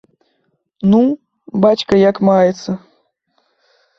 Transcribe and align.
Ну, 0.93 1.01
бацька 1.65 1.93
як 2.09 2.15
маецца? 2.31 2.71